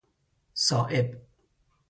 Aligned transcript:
صائب 0.67 1.09